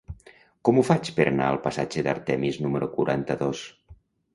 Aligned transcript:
Com 0.69 0.79
ho 0.79 0.83
faig 0.87 1.11
per 1.19 1.27
anar 1.33 1.51
al 1.51 1.61
passatge 1.67 2.07
d'Artemis 2.09 2.61
número 2.67 2.93
quaranta-dos? 2.99 3.67